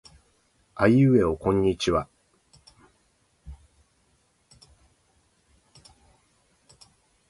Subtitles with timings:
[0.73, 2.09] あいうえおこんにちは。